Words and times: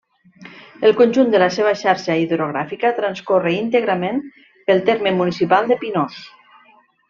El 0.87 0.95
conjunt 1.01 1.29
de 1.35 1.41
la 1.43 1.49
seva 1.57 1.73
xarxa 1.81 2.15
hidrogràfica 2.23 2.93
transcorre 3.01 3.53
íntegrament 3.59 4.21
pel 4.71 4.85
terme 4.91 5.15
municipal 5.23 5.71
de 5.73 5.83
Pinós. 5.87 6.21